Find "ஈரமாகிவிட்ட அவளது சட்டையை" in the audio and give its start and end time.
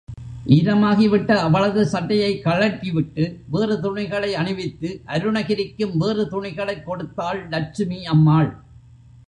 0.47-2.39